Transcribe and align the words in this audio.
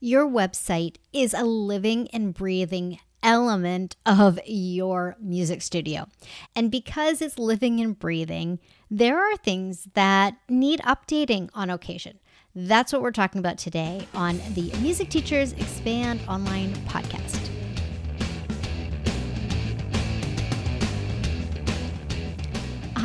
Your 0.00 0.28
website 0.28 0.96
is 1.14 1.32
a 1.32 1.42
living 1.42 2.08
and 2.08 2.34
breathing 2.34 2.98
element 3.22 3.96
of 4.04 4.38
your 4.46 5.16
music 5.18 5.62
studio. 5.62 6.06
And 6.54 6.70
because 6.70 7.22
it's 7.22 7.38
living 7.38 7.80
and 7.80 7.98
breathing, 7.98 8.58
there 8.90 9.18
are 9.18 9.38
things 9.38 9.88
that 9.94 10.36
need 10.50 10.80
updating 10.80 11.48
on 11.54 11.70
occasion. 11.70 12.18
That's 12.54 12.92
what 12.92 13.00
we're 13.00 13.10
talking 13.10 13.38
about 13.38 13.56
today 13.56 14.06
on 14.12 14.38
the 14.52 14.70
Music 14.82 15.08
Teachers 15.08 15.52
Expand 15.54 16.20
Online 16.28 16.74
podcast. 16.88 17.45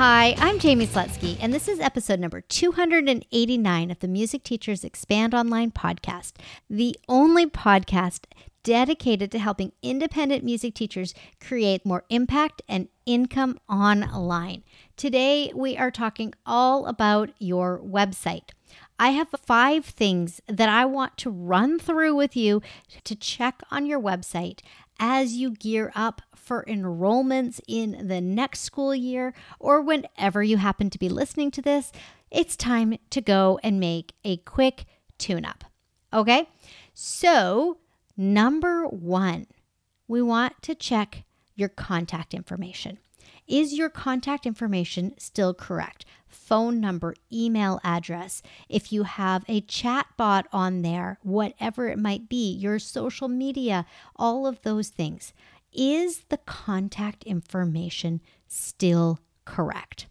Hi, 0.04 0.34
I'm 0.40 0.60
Jaime 0.60 0.88
Slutzky, 0.88 1.38
and 1.40 1.54
this 1.54 1.68
is 1.68 1.80
episode 1.80 2.20
number 2.20 2.42
289 2.42 3.92
of 3.92 4.00
the 4.00 4.08
Music 4.08 4.44
Teachers 4.44 4.84
Expand 4.84 5.36
Online 5.36 5.70
podcast, 5.70 6.38
the 6.68 6.98
only 7.08 7.46
podcast 7.46 8.22
dedicated 8.64 9.32
to 9.32 9.38
helping 9.38 9.74
independent 9.84 10.44
music 10.44 10.74
teachers 10.74 11.14
create 11.40 11.86
more 11.86 12.04
impact 12.10 12.64
and 12.68 12.88
income 13.06 13.60
online. 13.70 14.64
Today, 14.98 15.52
we 15.54 15.78
are 15.78 15.92
talking 15.92 16.34
all 16.48 16.88
about 16.88 17.30
your 17.38 17.78
website. 17.78 18.50
I 18.98 19.10
have 19.10 19.28
five 19.46 19.86
things 19.86 20.42
that 20.48 20.68
I 20.68 20.84
want 20.84 21.16
to 21.18 21.30
run 21.30 21.78
through 21.78 22.16
with 22.16 22.36
you 22.36 22.64
to 23.04 23.16
check 23.16 23.62
on 23.70 23.86
your 23.86 24.00
website 24.00 24.62
as 25.00 25.34
you 25.34 25.52
gear 25.52 25.92
up 25.94 26.24
for 26.42 26.66
enrollments 26.68 27.62
in 27.68 28.08
the 28.08 28.20
next 28.20 28.62
school 28.62 28.94
year 28.96 29.34
or 29.60 29.82
whenever 29.82 30.42
you 30.44 30.58
happen 30.58 30.90
to 30.90 31.00
be 31.00 31.08
listening 31.08 31.52
to 31.52 31.62
this. 31.62 31.92
It's 32.30 32.56
time 32.56 32.98
to 33.12 33.22
go 33.22 33.60
and 33.64 33.80
make 33.80 34.14
a 34.24 34.38
quick 34.38 34.86
tune 35.18 35.46
up. 35.46 35.64
Okay? 36.12 36.50
So, 36.94 37.78
number 38.18 38.86
one, 38.88 39.48
we 40.08 40.22
want 40.22 40.62
to 40.64 40.76
check 40.76 41.24
your 41.56 41.70
contact 41.70 42.34
information. 42.34 42.98
Is 43.48 43.74
your 43.74 43.90
contact 43.90 44.46
information 44.46 45.14
still 45.18 45.54
correct? 45.54 46.06
Phone 46.28 46.80
number, 46.80 47.16
email 47.32 47.80
address. 47.84 48.42
If 48.70 48.94
you 48.94 49.04
have 49.04 49.44
a 49.48 49.62
chat 49.62 50.08
bot 50.16 50.48
on 50.54 50.82
there, 50.82 51.20
whatever 51.22 51.90
it 51.90 52.00
might 52.00 52.30
be, 52.30 52.52
your 52.52 52.80
social 52.80 53.28
media, 53.28 53.86
all 54.16 54.48
of 54.48 54.62
those 54.62 54.90
things. 54.90 55.34
Is 55.74 56.24
the 56.30 56.38
contact 56.38 57.24
information 57.24 58.22
still 58.48 59.20
correct? 59.46 60.08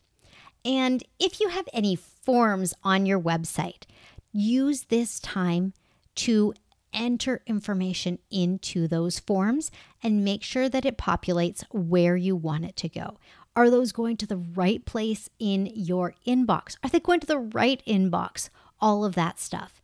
And 0.64 1.02
if 1.18 1.40
you 1.40 1.48
have 1.48 1.68
any 1.72 1.96
forms 1.96 2.74
on 2.82 3.06
your 3.06 3.20
website, 3.20 3.84
use 4.32 4.84
this 4.84 5.20
time 5.20 5.72
to 6.16 6.54
enter 6.92 7.40
information 7.46 8.18
into 8.30 8.88
those 8.88 9.18
forms 9.18 9.70
and 10.02 10.24
make 10.24 10.42
sure 10.42 10.68
that 10.68 10.84
it 10.84 10.98
populates 10.98 11.64
where 11.70 12.16
you 12.16 12.34
want 12.34 12.64
it 12.64 12.76
to 12.76 12.88
go. 12.88 13.18
Are 13.56 13.70
those 13.70 13.92
going 13.92 14.16
to 14.18 14.26
the 14.26 14.36
right 14.36 14.84
place 14.84 15.28
in 15.38 15.66
your 15.74 16.14
inbox? 16.26 16.76
Are 16.82 16.90
they 16.90 17.00
going 17.00 17.20
to 17.20 17.26
the 17.26 17.38
right 17.38 17.82
inbox? 17.86 18.48
All 18.80 19.04
of 19.04 19.14
that 19.14 19.38
stuff. 19.38 19.82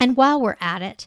And 0.00 0.16
while 0.16 0.40
we're 0.40 0.56
at 0.60 0.82
it, 0.82 1.06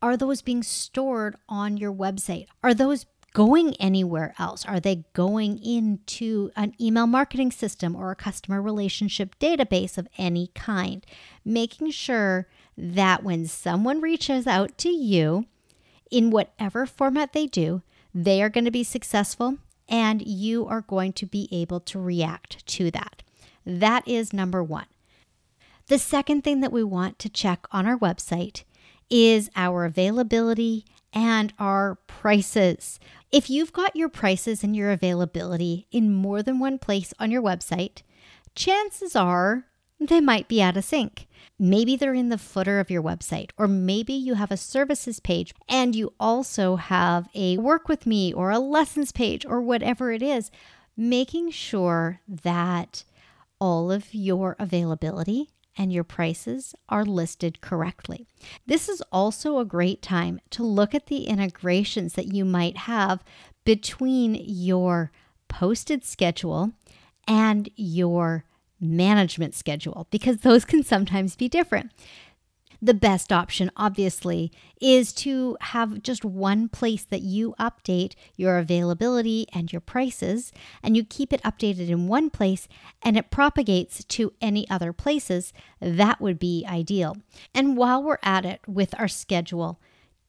are 0.00 0.16
those 0.16 0.42
being 0.42 0.62
stored 0.62 1.36
on 1.48 1.76
your 1.76 1.92
website? 1.92 2.46
Are 2.62 2.74
those 2.74 3.06
going 3.32 3.74
anywhere 3.76 4.34
else? 4.38 4.64
Are 4.64 4.80
they 4.80 5.04
going 5.12 5.62
into 5.62 6.50
an 6.56 6.74
email 6.80 7.06
marketing 7.06 7.50
system 7.50 7.96
or 7.96 8.10
a 8.10 8.16
customer 8.16 8.60
relationship 8.60 9.38
database 9.38 9.98
of 9.98 10.08
any 10.18 10.48
kind? 10.54 11.04
Making 11.44 11.90
sure 11.90 12.46
that 12.76 13.22
when 13.22 13.46
someone 13.46 14.00
reaches 14.00 14.46
out 14.46 14.76
to 14.78 14.88
you 14.88 15.46
in 16.10 16.30
whatever 16.30 16.86
format 16.86 17.32
they 17.32 17.46
do, 17.46 17.82
they 18.14 18.42
are 18.42 18.50
going 18.50 18.64
to 18.64 18.70
be 18.70 18.84
successful 18.84 19.58
and 19.88 20.22
you 20.22 20.66
are 20.66 20.82
going 20.82 21.12
to 21.14 21.26
be 21.26 21.48
able 21.50 21.80
to 21.80 22.00
react 22.00 22.66
to 22.66 22.90
that. 22.90 23.22
That 23.64 24.06
is 24.06 24.32
number 24.32 24.62
one. 24.62 24.86
The 25.88 25.98
second 25.98 26.42
thing 26.42 26.60
that 26.60 26.72
we 26.72 26.84
want 26.84 27.18
to 27.20 27.28
check 27.28 27.66
on 27.70 27.86
our 27.86 27.98
website 27.98 28.64
is 29.10 29.50
our 29.56 29.84
availability 29.84 30.86
and 31.12 31.52
our 31.58 31.96
prices. 32.06 32.98
If 33.30 33.48
you've 33.48 33.72
got 33.72 33.96
your 33.96 34.08
prices 34.08 34.62
and 34.62 34.76
your 34.76 34.90
availability 34.90 35.86
in 35.90 36.14
more 36.14 36.42
than 36.42 36.58
one 36.58 36.78
place 36.78 37.12
on 37.18 37.30
your 37.30 37.42
website, 37.42 38.02
chances 38.54 39.16
are 39.16 39.64
they 39.98 40.20
might 40.20 40.48
be 40.48 40.62
out 40.62 40.76
of 40.76 40.84
sync. 40.84 41.26
Maybe 41.58 41.96
they're 41.96 42.14
in 42.14 42.28
the 42.28 42.38
footer 42.38 42.80
of 42.80 42.90
your 42.90 43.02
website, 43.02 43.50
or 43.56 43.68
maybe 43.68 44.12
you 44.12 44.34
have 44.34 44.50
a 44.50 44.56
services 44.56 45.20
page 45.20 45.54
and 45.68 45.94
you 45.94 46.12
also 46.18 46.76
have 46.76 47.28
a 47.34 47.56
work 47.58 47.88
with 47.88 48.06
me 48.06 48.32
or 48.32 48.50
a 48.50 48.58
lessons 48.58 49.12
page 49.12 49.46
or 49.46 49.60
whatever 49.60 50.10
it 50.10 50.22
is. 50.22 50.50
Making 50.96 51.50
sure 51.50 52.20
that 52.28 53.04
all 53.60 53.92
of 53.92 54.12
your 54.12 54.56
availability 54.58 55.50
and 55.76 55.92
your 55.92 56.04
prices 56.04 56.74
are 56.88 57.04
listed 57.04 57.60
correctly. 57.60 58.26
This 58.66 58.88
is 58.88 59.02
also 59.12 59.58
a 59.58 59.64
great 59.64 60.02
time 60.02 60.40
to 60.50 60.62
look 60.62 60.94
at 60.94 61.06
the 61.06 61.24
integrations 61.24 62.14
that 62.14 62.32
you 62.32 62.44
might 62.44 62.76
have 62.76 63.24
between 63.64 64.34
your 64.34 65.10
posted 65.48 66.04
schedule 66.04 66.72
and 67.26 67.70
your 67.76 68.44
management 68.80 69.54
schedule 69.54 70.08
because 70.10 70.38
those 70.38 70.64
can 70.64 70.82
sometimes 70.82 71.36
be 71.36 71.48
different. 71.48 71.90
The 72.84 72.94
best 72.94 73.32
option, 73.32 73.70
obviously, 73.76 74.50
is 74.80 75.12
to 75.12 75.56
have 75.60 76.02
just 76.02 76.24
one 76.24 76.68
place 76.68 77.04
that 77.04 77.22
you 77.22 77.54
update 77.60 78.14
your 78.34 78.58
availability 78.58 79.46
and 79.52 79.72
your 79.72 79.80
prices, 79.80 80.50
and 80.82 80.96
you 80.96 81.04
keep 81.04 81.32
it 81.32 81.40
updated 81.44 81.88
in 81.88 82.08
one 82.08 82.28
place 82.28 82.66
and 83.00 83.16
it 83.16 83.30
propagates 83.30 84.02
to 84.02 84.32
any 84.40 84.68
other 84.68 84.92
places. 84.92 85.52
That 85.80 86.20
would 86.20 86.40
be 86.40 86.66
ideal. 86.68 87.18
And 87.54 87.76
while 87.76 88.02
we're 88.02 88.18
at 88.20 88.44
it 88.44 88.60
with 88.66 88.98
our 88.98 89.06
schedule, 89.06 89.80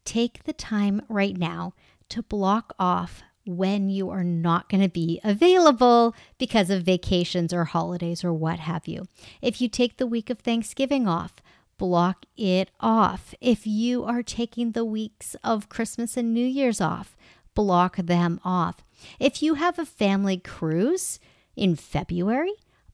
take 0.06 0.44
the 0.44 0.54
time 0.54 1.02
right 1.10 1.36
now 1.36 1.74
to 2.10 2.22
block 2.22 2.76
off 2.78 3.24
when 3.46 3.90
you 3.90 4.12
are 4.12 4.24
not 4.24 4.70
going 4.70 4.84
to 4.84 4.90
be 4.90 5.20
available 5.24 6.14
because 6.38 6.70
of 6.70 6.84
vacations 6.84 7.52
or 7.52 7.66
holidays 7.66 8.24
or 8.24 8.32
what 8.32 8.60
have 8.60 8.88
you. 8.88 9.06
If 9.42 9.60
you 9.60 9.68
take 9.68 9.98
the 9.98 10.06
week 10.06 10.30
of 10.30 10.38
Thanksgiving 10.40 11.08
off, 11.08 11.38
block 11.78 12.26
it 12.38 12.72
off. 12.80 13.34
If 13.42 13.66
you 13.68 14.04
are 14.04 14.24
taking 14.24 14.72
the 14.72 14.86
weeks 14.86 15.36
of 15.44 15.70
Christmas 15.70 16.18
and 16.18 16.34
New 16.34 16.46
Year's 16.46 16.82
off, 16.82 17.16
block 17.54 17.98
them 17.98 18.40
off. 18.44 18.78
If 19.20 19.42
you 19.42 19.56
have 19.56 19.78
a 19.78 19.86
family 19.86 20.38
cruise 20.38 21.20
in 21.56 21.76
February, 21.76 22.54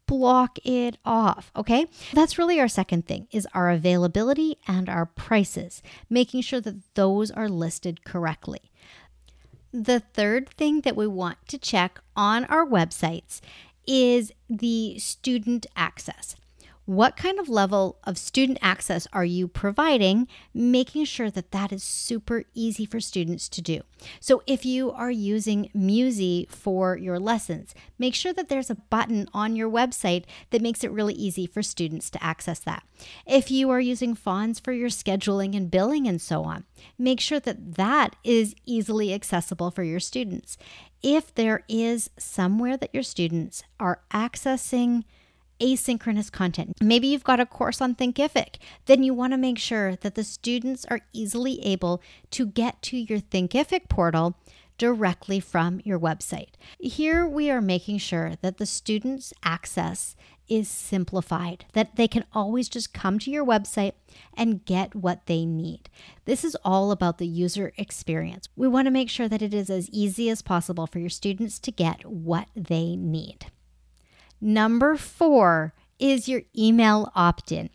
block 0.10 0.58
it 0.66 0.98
off 1.06 1.52
okay 1.56 1.86
that's 2.14 2.40
really 2.40 2.60
our 2.60 2.68
second 2.68 3.06
thing 3.06 3.28
is 3.30 3.48
our 3.54 3.70
availability 3.70 4.58
and 4.68 4.90
our 4.90 5.06
prices 5.06 5.84
making 6.10 6.42
sure 6.42 6.60
that 6.60 6.82
those 6.96 7.30
are 7.30 7.48
listed 7.48 8.04
correctly 8.04 8.72
the 9.72 10.00
third 10.00 10.50
thing 10.50 10.82
that 10.82 10.96
we 10.96 11.06
want 11.06 11.38
to 11.48 11.60
check 11.60 12.02
on 12.16 12.44
our 12.46 12.66
websites 12.66 13.40
is 13.86 14.32
the 14.50 14.98
student 14.98 15.68
access 15.76 16.36
what 16.90 17.16
kind 17.16 17.38
of 17.38 17.48
level 17.48 18.00
of 18.04 18.18
student 18.18 18.58
access 18.64 19.08
are 19.14 19.24
you 19.24 19.48
providing, 19.48 20.28
making 20.56 21.06
sure 21.06 21.30
that 21.30 21.52
that 21.52 21.72
is 21.72 21.84
super 21.84 22.46
easy 22.56 22.84
for 22.84 23.00
students 23.00 23.48
to 23.48 23.62
do. 23.62 23.82
So, 24.20 24.42
if 24.48 24.66
you 24.66 24.90
are 24.90 25.12
using 25.12 25.70
Muzie 25.78 26.50
for 26.50 26.98
your 26.98 27.20
lessons, 27.20 27.76
make 28.00 28.16
sure 28.16 28.34
that 28.34 28.50
there's 28.50 28.72
a 28.72 28.76
button 28.90 29.28
on 29.36 29.56
your 29.56 29.70
website 29.70 30.24
that 30.50 30.64
makes 30.64 30.84
it 30.84 30.90
really 30.90 31.14
easy 31.14 31.46
for 31.46 31.62
students 31.62 32.10
to 32.10 32.24
access 32.24 32.58
that. 32.62 32.82
If 33.28 33.52
you 33.52 33.70
are 33.70 33.80
using 33.80 34.16
Fons 34.16 34.60
for 34.60 34.74
your 34.74 34.90
scheduling 34.90 35.56
and 35.56 35.70
billing 35.70 36.08
and 36.08 36.20
so 36.20 36.44
on, 36.44 36.64
make 36.98 37.20
sure 37.20 37.40
that 37.40 37.76
that 37.76 38.16
is 38.24 38.56
easily 38.66 39.14
accessible 39.14 39.70
for 39.70 39.84
your 39.84 40.00
students. 40.00 40.58
If 41.04 41.36
there 41.36 41.64
is 41.70 42.10
somewhere 42.18 42.78
that 42.78 42.96
your 42.96 43.04
students 43.04 43.62
are 43.80 44.02
accessing, 44.12 45.04
asynchronous 45.60 46.32
content. 46.32 46.74
Maybe 46.82 47.08
you've 47.08 47.24
got 47.24 47.40
a 47.40 47.46
course 47.46 47.82
on 47.82 47.96
Thinkific. 47.96 48.56
Then 48.86 49.04
you 49.04 49.14
want 49.14 49.34
to 49.34 49.38
make 49.38 49.58
sure 49.58 49.96
that 49.98 50.16
the 50.16 50.24
students 50.24 50.86
are 50.90 51.02
easily 51.14 51.64
able 51.66 52.02
to 52.32 52.46
get 52.46 52.82
to 52.84 52.98
your 52.98 53.20
Thinkific 53.20 53.90
portal 53.90 54.36
directly 54.78 55.40
from 55.40 55.82
your 55.84 56.00
website. 56.00 56.52
Here 56.80 57.28
we 57.28 57.52
are 57.52 57.62
making 57.62 58.00
sure 58.00 58.34
that 58.42 58.58
the 58.58 58.66
students' 58.66 59.34
access 59.44 60.16
is 60.48 60.68
simplified, 60.68 61.66
that 61.74 61.96
they 61.96 62.08
can 62.08 62.26
always 62.34 62.68
just 62.68 62.94
come 62.94 63.20
to 63.20 63.30
your 63.30 63.46
website 63.46 63.94
and 64.34 64.66
get 64.66 64.96
what 64.96 65.28
they 65.28 65.46
need. 65.46 65.90
This 66.26 66.44
is 66.44 66.58
all 66.66 66.92
about 66.92 67.20
the 67.20 67.28
user 67.28 67.72
experience. 67.78 68.50
We 68.56 68.68
want 68.68 68.88
to 68.88 68.92
make 68.92 69.10
sure 69.10 69.28
that 69.28 69.44
it 69.44 69.54
is 69.54 69.70
as 69.70 69.90
easy 69.92 70.30
as 70.30 70.42
possible 70.42 70.88
for 70.88 70.98
your 70.98 71.10
students 71.10 71.60
to 71.60 71.72
get 71.72 72.04
what 72.06 72.48
they 72.56 72.96
need. 72.96 73.48
Number 74.42 74.96
four 74.96 75.74
is 76.00 76.30
your 76.30 76.44
email 76.58 77.12
opt 77.16 77.52
in. 77.52 77.70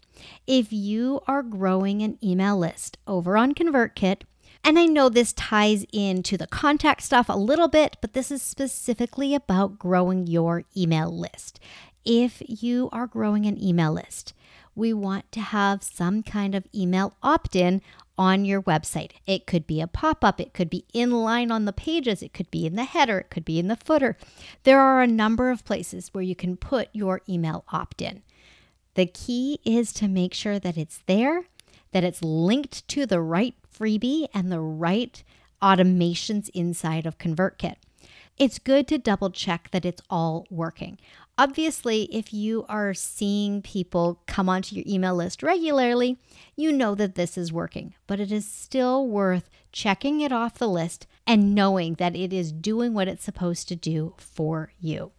If 0.47 0.73
you 0.73 1.21
are 1.27 1.43
growing 1.43 2.03
an 2.03 2.19
email 2.23 2.59
list 2.59 2.97
over 3.07 3.37
on 3.37 3.53
ConvertKit, 3.53 4.23
and 4.63 4.79
I 4.79 4.87
know 4.87 5.11
this 5.11 5.35
ties 5.35 5.85
into 5.93 6.39
the 6.39 6.47
contact 6.47 7.03
stuff 7.03 7.29
a 7.29 7.37
little 7.37 7.69
bit, 7.69 7.99
but 8.01 8.15
this 8.15 8.31
is 8.31 8.41
specifically 8.41 9.35
about 9.35 9.79
growing 9.79 10.27
your 10.27 10.65
email 10.75 11.15
list. 11.15 11.61
If 12.05 12.43
you 12.47 12.89
are 12.91 13.07
growing 13.07 13.45
an 13.45 13.63
email 13.63 13.93
list, 13.93 14.33
we 14.75 14.93
want 14.93 15.31
to 15.33 15.41
have 15.41 15.83
some 15.83 16.23
kind 16.23 16.55
of 16.55 16.67
email 16.75 17.15
opt 17.23 17.55
in 17.55 17.83
on 18.17 18.45
your 18.45 18.63
website. 18.63 19.13
It 19.27 19.47
could 19.47 19.67
be 19.67 19.81
a 19.81 19.87
pop 19.87 20.25
up, 20.25 20.41
it 20.41 20.53
could 20.53 20.71
be 20.71 20.85
in 20.93 21.11
line 21.11 21.51
on 21.51 21.65
the 21.65 21.73
pages, 21.73 22.23
it 22.23 22.33
could 22.33 22.51
be 22.51 22.67
in 22.67 22.77
the 22.77 22.85
header, 22.85 23.19
it 23.19 23.31
could 23.31 23.45
be 23.45 23.59
in 23.59 23.69
the 23.69 23.77
footer. 23.77 24.17
There 24.63 24.81
are 24.81 25.03
a 25.03 25.07
number 25.07 25.51
of 25.51 25.65
places 25.65 26.09
where 26.13 26.23
you 26.23 26.37
can 26.37 26.57
put 26.57 26.89
your 26.93 27.23
email 27.29 27.65
opt 27.69 28.01
in. 28.01 28.23
The 28.95 29.07
key 29.07 29.59
is 29.65 29.93
to 29.95 30.09
make 30.09 30.35
sure 30.35 30.59
that 30.59 30.77
it's 30.77 31.03
there, 31.07 31.45
that 31.93 32.05
it's 32.05 32.23
linked 32.23 32.87
to 32.89 33.07
the 33.07 33.21
right 33.21 33.55
freebie 33.77 34.29
and 34.33 34.51
the 34.53 34.61
right 34.61 35.23
automations 35.61 36.49
inside 36.55 37.07
of 37.07 37.19
ConvertKit. 37.19 37.77
It's 38.37 38.59
good 38.59 38.89
to 38.89 38.99
double 38.99 39.31
check 39.31 39.69
that 39.71 39.85
it's 39.85 40.03
all 40.11 40.47
working. 40.51 40.99
Obviously, 41.39 42.05
if 42.13 42.33
you 42.33 42.65
are 42.69 42.95
seeing 42.95 43.63
people 43.63 44.21
come 44.27 44.49
onto 44.49 44.77
your 44.77 44.85
email 44.87 45.15
list 45.15 45.43
regularly, 45.43 46.19
you 46.57 46.73
know 46.73 46.95
that 46.95 47.15
this 47.15 47.37
is 47.37 47.53
working, 47.53 47.95
but 48.07 48.21
it 48.21 48.33
is 48.33 48.47
still 48.47 49.07
worth 49.07 49.51
checking 49.73 50.21
it 50.21 50.33
off 50.33 50.59
the 50.59 50.69
list 50.69 51.07
and 51.27 51.55
knowing 51.55 51.95
that 51.95 52.15
it 52.15 52.33
is 52.33 52.53
doing 52.53 52.95
what 52.95 53.09
it's 53.09 53.25
supposed 53.25 53.69
to 53.69 53.77
do 53.77 54.15
for 54.19 54.73
you. 54.81 55.13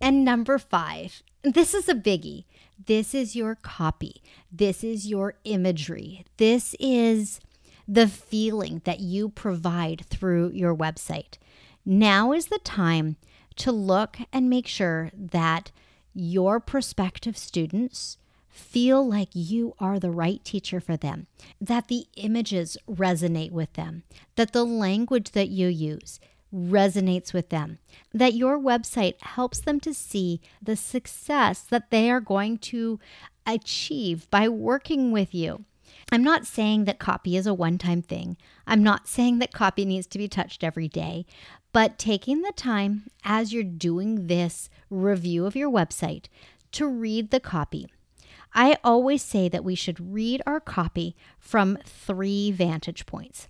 And 0.00 0.24
number 0.24 0.58
five, 0.58 1.22
this 1.42 1.74
is 1.74 1.88
a 1.88 1.94
biggie. 1.94 2.44
This 2.84 3.14
is 3.14 3.34
your 3.34 3.54
copy. 3.54 4.22
This 4.52 4.84
is 4.84 5.06
your 5.06 5.34
imagery. 5.44 6.24
This 6.36 6.74
is 6.78 7.40
the 7.88 8.08
feeling 8.08 8.82
that 8.84 9.00
you 9.00 9.28
provide 9.28 10.04
through 10.08 10.50
your 10.52 10.74
website. 10.74 11.38
Now 11.84 12.32
is 12.32 12.46
the 12.46 12.58
time 12.58 13.16
to 13.56 13.72
look 13.72 14.18
and 14.32 14.50
make 14.50 14.66
sure 14.66 15.10
that 15.14 15.70
your 16.12 16.60
prospective 16.60 17.36
students 17.36 18.18
feel 18.48 19.06
like 19.06 19.28
you 19.32 19.74
are 19.78 19.98
the 19.98 20.10
right 20.10 20.42
teacher 20.42 20.80
for 20.80 20.96
them, 20.96 21.26
that 21.60 21.88
the 21.88 22.06
images 22.16 22.76
resonate 22.88 23.52
with 23.52 23.72
them, 23.74 24.02
that 24.34 24.52
the 24.52 24.64
language 24.64 25.32
that 25.32 25.48
you 25.48 25.68
use 25.68 26.18
resonates 26.54 27.34
with 27.34 27.50
them, 27.50 27.78
that 28.14 28.34
your 28.34 28.58
website 28.58 29.20
helps 29.20 29.60
them 29.60 29.78
to 29.80 29.92
see 29.92 30.40
the 30.62 30.76
success 30.76 31.60
that 31.60 31.90
they 31.90 32.10
are 32.10 32.20
going 32.20 32.56
to 32.56 32.98
achieve 33.46 34.28
by 34.30 34.48
working 34.48 35.12
with 35.12 35.34
you. 35.34 35.64
I'm 36.12 36.22
not 36.22 36.46
saying 36.46 36.84
that 36.84 37.00
copy 37.00 37.36
is 37.36 37.46
a 37.46 37.54
one 37.54 37.78
time 37.78 38.00
thing. 38.00 38.36
I'm 38.66 38.82
not 38.82 39.08
saying 39.08 39.40
that 39.40 39.52
copy 39.52 39.84
needs 39.84 40.06
to 40.08 40.18
be 40.18 40.28
touched 40.28 40.62
every 40.62 40.88
day, 40.88 41.26
but 41.72 41.98
taking 41.98 42.42
the 42.42 42.52
time 42.52 43.08
as 43.24 43.52
you're 43.52 43.64
doing 43.64 44.28
this 44.28 44.70
review 44.88 45.46
of 45.46 45.56
your 45.56 45.70
website 45.70 46.26
to 46.72 46.86
read 46.86 47.30
the 47.30 47.40
copy. 47.40 47.88
I 48.54 48.78
always 48.84 49.22
say 49.22 49.48
that 49.48 49.64
we 49.64 49.74
should 49.74 50.12
read 50.12 50.42
our 50.46 50.60
copy 50.60 51.16
from 51.38 51.76
three 51.84 52.50
vantage 52.52 53.04
points. 53.04 53.48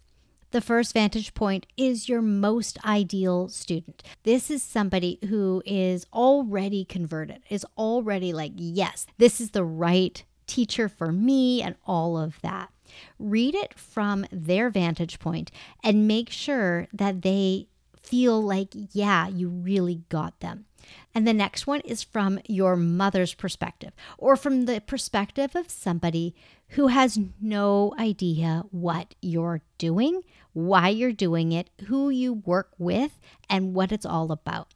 The 0.50 0.60
first 0.60 0.94
vantage 0.94 1.34
point 1.34 1.66
is 1.76 2.08
your 2.08 2.22
most 2.22 2.82
ideal 2.84 3.48
student. 3.48 4.02
This 4.22 4.50
is 4.50 4.62
somebody 4.62 5.18
who 5.28 5.62
is 5.66 6.06
already 6.12 6.84
converted, 6.84 7.42
is 7.50 7.66
already 7.76 8.32
like, 8.32 8.52
yes, 8.56 9.06
this 9.18 9.40
is 9.40 9.50
the 9.50 9.64
right 9.64 10.24
teacher 10.46 10.88
for 10.88 11.12
me, 11.12 11.62
and 11.62 11.76
all 11.86 12.18
of 12.18 12.40
that. 12.42 12.70
Read 13.18 13.54
it 13.54 13.78
from 13.78 14.26
their 14.30 14.70
vantage 14.70 15.18
point 15.18 15.50
and 15.82 16.08
make 16.08 16.30
sure 16.30 16.86
that 16.92 17.22
they 17.22 17.66
feel 18.00 18.40
like, 18.40 18.68
yeah, 18.92 19.26
you 19.28 19.48
really 19.48 20.02
got 20.08 20.38
them. 20.40 20.66
And 21.14 21.26
the 21.26 21.34
next 21.34 21.66
one 21.66 21.80
is 21.80 22.04
from 22.04 22.38
your 22.46 22.76
mother's 22.76 23.34
perspective 23.34 23.92
or 24.18 24.36
from 24.36 24.66
the 24.66 24.80
perspective 24.80 25.56
of 25.56 25.70
somebody 25.70 26.34
who 26.70 26.88
has 26.88 27.18
no 27.40 27.94
idea 27.98 28.64
what 28.70 29.14
you're 29.20 29.62
doing, 29.78 30.22
why 30.52 30.88
you're 30.88 31.12
doing 31.12 31.52
it, 31.52 31.70
who 31.86 32.08
you 32.10 32.34
work 32.34 32.70
with, 32.78 33.20
and 33.50 33.74
what 33.74 33.90
it's 33.92 34.06
all 34.06 34.30
about. 34.30 34.68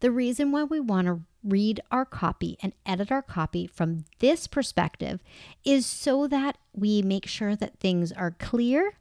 The 0.00 0.10
reason 0.10 0.50
why 0.50 0.64
we 0.64 0.80
want 0.80 1.06
to 1.06 1.20
read 1.44 1.80
our 1.90 2.04
copy 2.04 2.56
and 2.62 2.72
edit 2.86 3.10
our 3.10 3.22
copy 3.22 3.66
from 3.66 4.04
this 4.20 4.46
perspective 4.46 5.22
is 5.64 5.86
so 5.86 6.26
that 6.26 6.58
we 6.74 7.02
make 7.02 7.26
sure 7.26 7.56
that 7.56 7.78
things 7.78 8.12
are 8.12 8.30
clear 8.30 8.92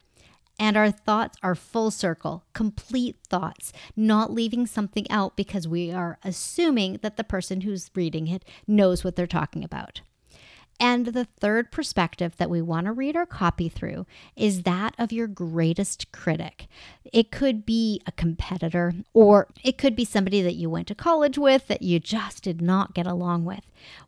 and 0.59 0.77
our 0.77 0.91
thoughts 0.91 1.38
are 1.41 1.55
full 1.55 1.89
circle, 1.89 2.43
complete 2.53 3.17
thoughts, 3.27 3.73
not 3.95 4.31
leaving 4.31 4.67
something 4.67 5.09
out 5.09 5.35
because 5.35 5.67
we 5.67 5.91
are 5.91 6.19
assuming 6.23 6.99
that 7.01 7.17
the 7.17 7.23
person 7.23 7.61
who's 7.61 7.89
reading 7.95 8.27
it 8.27 8.45
knows 8.67 9.03
what 9.03 9.15
they're 9.15 9.25
talking 9.25 9.63
about. 9.63 10.01
And 10.81 11.06
the 11.06 11.25
third 11.25 11.72
perspective 11.72 12.36
that 12.38 12.50
we 12.50 12.60
want 12.60 12.88
to 12.88 12.92
read 12.92 13.16
our 13.16 13.28
copy 13.28 13.69
through 13.69 14.07
is 14.36 14.63
that 14.63 14.95
of 14.98 15.12
your 15.12 15.28
greatest 15.28 16.12
critic. 16.12 16.68
It 17.13 17.30
could 17.30 17.68
be 17.68 18.01
a 18.07 18.12
competitor, 18.12 18.95
or 19.13 19.48
it 19.63 19.78
could 19.78 19.95
be 19.95 20.06
somebody 20.06 20.42
that 20.42 20.56
you 20.56 20.72
went 20.72 20.88
to 20.88 20.95
college 20.95 21.38
with 21.38 21.68
that 21.68 21.83
you 21.83 22.00
just 22.00 22.42
did 22.42 22.63
not 22.63 22.95
get 22.95 23.06
along 23.06 23.45
with. 23.45 23.62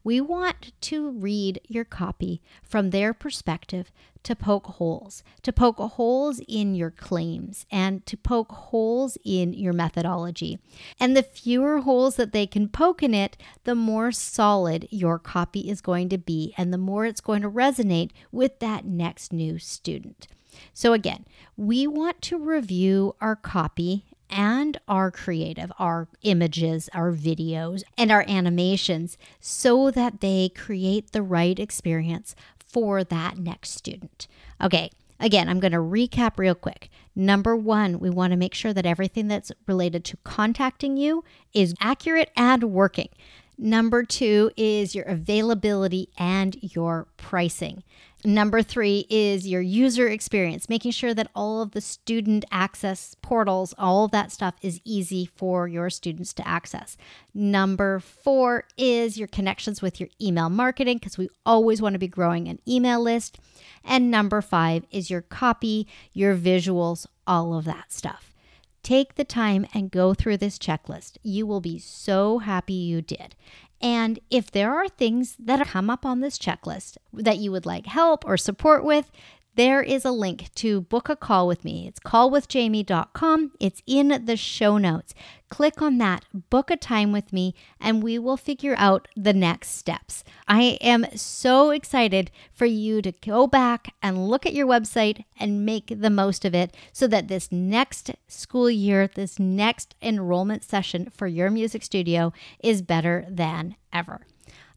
We 0.04 0.20
want 0.20 0.72
to 0.82 1.12
read 1.12 1.62
your 1.68 1.86
copy 1.86 2.42
from 2.64 2.90
their 2.90 3.14
perspective 3.14 3.92
to 4.24 4.36
poke 4.36 4.68
holes, 4.68 5.24
to 5.42 5.52
poke 5.52 5.78
holes 5.78 6.42
in 6.48 6.76
your 6.76 6.92
claims 6.92 7.66
and 7.72 8.06
to 8.06 8.18
poke 8.18 8.52
holes 8.52 9.18
in 9.24 9.54
your 9.54 9.74
methodology. 9.74 10.60
And 11.00 11.16
the 11.16 11.24
fewer 11.24 11.80
holes 11.80 12.16
that 12.16 12.32
they 12.32 12.48
can 12.48 12.70
poke 12.70 13.04
in 13.04 13.14
it, 13.14 13.38
the 13.64 13.76
more 13.76 14.12
solid 14.12 14.88
your 14.90 15.20
copy 15.20 15.70
is 15.70 15.82
going 15.82 16.10
to 16.10 16.18
be 16.18 16.54
and 16.58 16.74
the 16.74 16.78
more 16.78 17.06
it's 17.06 17.22
going 17.22 17.42
to 17.42 17.50
resonate 17.50 18.12
with 18.32 18.60
that 18.60 18.86
next 18.86 19.34
new 19.34 19.60
student. 19.60 20.28
So, 20.74 20.94
again, 20.94 21.26
we 21.58 21.88
want 21.88 22.22
to 22.24 22.38
review 22.38 23.16
our 23.20 23.36
copy 23.36 24.06
and 24.30 24.80
our 24.88 25.12
creative, 25.12 25.72
our 25.78 26.08
images, 26.24 26.90
our 26.94 27.12
videos, 27.12 27.84
and 27.98 28.12
our 28.12 28.26
animations 28.28 29.18
so 29.40 29.92
that 29.92 30.22
they 30.22 30.50
create 30.50 31.12
the 31.12 31.22
right 31.22 31.60
experience 31.60 32.36
for 32.74 33.04
that 33.06 33.38
next 33.38 33.70
student. 33.70 34.28
Okay, 34.62 34.90
again, 35.20 35.48
I'm 35.48 35.60
going 35.60 35.72
to 35.72 35.78
recap 35.78 36.38
real 36.38 36.56
quick. 36.56 36.90
Number 37.16 37.56
one, 37.56 38.00
we 38.00 38.10
want 38.10 38.32
to 38.32 38.38
make 38.38 38.56
sure 38.56 38.74
that 38.74 38.86
everything 38.86 39.28
that's 39.28 39.52
related 39.68 40.04
to 40.06 40.18
contacting 40.24 40.98
you 40.98 41.24
is 41.54 41.76
accurate 41.80 42.32
and 42.36 42.64
working. 42.66 43.10
Number 43.58 44.04
two 44.04 44.52
is 44.58 44.96
your 44.96 45.06
availability 45.06 46.10
and 46.18 46.58
your 46.62 47.08
pricing. 47.18 47.84
Number 48.26 48.62
three 48.64 49.06
is 49.10 49.48
your 49.48 49.62
user 49.62 50.08
experience, 50.08 50.70
making 50.70 50.92
sure 50.92 51.14
that 51.14 51.30
all 51.36 51.62
of 51.62 51.72
the 51.72 51.82
student 51.82 52.46
access 52.52 53.16
portals, 53.22 53.76
all 53.78 54.06
of 54.06 54.12
that 54.12 54.32
stuff 54.32 54.56
is 54.62 54.80
easy 54.86 55.26
for 55.36 55.68
your 55.68 55.90
students 55.90 56.34
to 56.36 56.48
access. 56.48 56.96
Number 57.34 58.00
four 58.00 58.64
is 58.78 59.18
your 59.18 59.28
connections 59.28 59.82
with 59.82 60.00
your 60.00 60.10
email 60.22 60.50
marketing, 60.50 60.98
because 60.98 61.18
we 61.18 61.30
always 61.46 61.82
want 61.82 61.94
to 61.94 62.00
be 62.00 62.08
growing 62.08 62.48
an 62.48 62.60
email 62.66 63.02
list. 63.02 63.40
And 63.84 64.10
number 64.10 64.42
five 64.42 64.86
is 64.90 65.10
your 65.10 65.22
copy, 65.22 65.86
your 66.14 66.36
visuals, 66.36 67.06
all 67.28 67.58
of 67.58 67.66
that 67.66 67.92
stuff. 67.92 68.33
Take 68.84 69.16
the 69.16 69.24
time 69.24 69.66
and 69.74 69.90
go 69.90 70.14
through 70.14 70.38
this 70.38 70.60
checklist. 70.60 71.18
You 71.24 71.48
will 71.48 71.62
be 71.62 71.80
so 71.80 72.40
happy 72.40 72.74
you 72.74 73.02
did. 73.02 73.36
And 73.82 74.20
if 74.30 74.52
there 74.52 74.74
are 74.74 74.88
things 74.88 75.36
that 75.40 75.68
come 75.68 75.90
up 75.90 76.06
on 76.06 76.20
this 76.20 76.38
checklist 76.38 76.98
that 77.12 77.38
you 77.38 77.52
would 77.52 77.66
like 77.66 77.86
help 77.86 78.26
or 78.26 78.38
support 78.38 78.84
with, 78.84 79.12
there 79.56 79.82
is 79.84 80.04
a 80.04 80.12
link 80.12 80.54
to 80.56 80.82
book 80.82 81.10
a 81.10 81.16
call 81.16 81.48
with 81.48 81.64
me. 81.64 81.88
It's 81.88 82.00
callwithjaime.com. 82.00 83.52
It's 83.60 83.84
in 83.86 84.26
the 84.26 84.36
show 84.36 84.78
notes. 84.78 85.14
Click 85.50 85.82
on 85.82 86.00
that, 86.00 86.26
book 86.50 86.72
a 86.72 86.76
time 86.76 87.12
with 87.12 87.32
me, 87.32 87.54
and 87.80 88.02
we 88.02 88.18
will 88.18 88.38
figure 88.38 88.74
out 88.78 89.08
the 89.16 89.34
next 89.34 89.70
steps. 89.70 90.24
I 90.48 90.80
am 90.82 91.06
so 91.16 91.70
excited 91.70 92.32
for 92.52 92.66
you 92.66 93.04
to 93.04 93.12
go 93.12 93.46
back 93.46 93.94
and 94.02 94.28
look 94.28 94.48
at 94.48 94.56
your 94.56 94.66
website 94.66 95.26
and 95.40 95.64
make 95.66 95.94
the 95.96 96.10
most 96.10 96.44
of 96.44 96.56
it 96.56 96.76
so 96.92 97.06
that 97.08 97.28
this 97.28 97.52
next 97.52 98.10
school 98.28 98.72
year, 98.72 99.08
this 99.08 99.38
next 99.38 99.94
enrollment 100.02 100.64
session 100.64 101.12
for 101.12 101.28
your 101.28 101.52
music 101.52 101.84
studio 101.84 102.34
is 102.64 102.82
better 102.82 103.26
than 103.30 103.76
ever. 103.92 104.26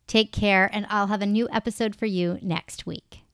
Take 0.07 0.33
care, 0.33 0.69
and 0.71 0.87
I'll 0.91 1.07
have 1.07 1.23
a 1.23 1.27
new 1.27 1.49
episode 1.51 1.97
for 1.97 2.07
you 2.07 2.39
next 2.43 2.85
week. 2.85 3.26